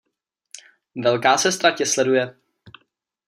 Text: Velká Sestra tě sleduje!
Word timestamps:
Velká 0.95 1.37
Sestra 1.37 1.71
tě 1.71 1.85
sleduje! 1.85 2.35